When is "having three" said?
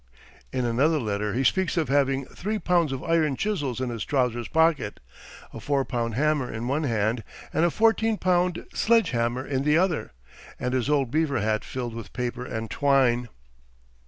1.87-2.57